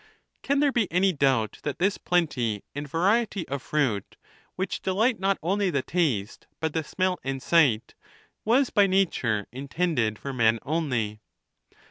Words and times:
Can 0.41 0.61
there 0.61 0.71
be 0.71 0.91
any 0.91 1.13
doubt 1.13 1.59
that 1.61 1.77
this 1.77 1.99
plenty 1.99 2.63
and 2.73 2.89
variety 2.89 3.47
of 3.47 3.61
fruit, 3.61 4.17
which 4.55 4.81
delight 4.81 5.19
not 5.19 5.37
only 5.43 5.69
the 5.69 5.83
taste, 5.83 6.47
but 6.59 6.73
the 6.73 6.83
smell 6.83 7.19
and 7.23 7.39
sight, 7.39 7.93
was 8.43 8.71
by 8.71 8.87
nature 8.87 9.45
in 9.51 9.67
tended 9.67 10.17
for 10.17 10.33
men 10.33 10.57
only 10.63 11.21